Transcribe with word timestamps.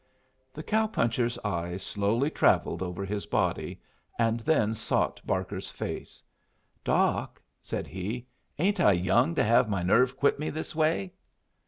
The 0.51 0.63
cow 0.63 0.87
puncher's 0.87 1.37
eyes 1.45 1.83
slowly 1.83 2.31
travelled 2.31 2.81
over 2.81 3.05
his 3.05 3.27
body, 3.27 3.79
and 4.17 4.39
then 4.39 4.73
sought 4.73 5.21
Barker's 5.27 5.69
face. 5.69 6.23
"Doc," 6.83 7.39
said 7.61 7.85
he, 7.85 8.25
"ain't 8.57 8.79
I 8.79 8.93
young 8.93 9.35
to 9.35 9.43
have 9.43 9.69
my 9.69 9.83
nerve 9.83 10.17
quit 10.17 10.39
me 10.39 10.49
this 10.49 10.75
way?" 10.75 11.13